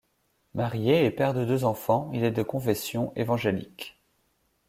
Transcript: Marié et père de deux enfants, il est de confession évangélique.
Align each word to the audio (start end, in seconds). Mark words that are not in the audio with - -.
Marié 0.55 1.05
et 1.05 1.11
père 1.11 1.35
de 1.35 1.45
deux 1.45 1.63
enfants, 1.63 2.09
il 2.11 2.23
est 2.23 2.31
de 2.31 2.41
confession 2.41 3.13
évangélique. 3.15 3.99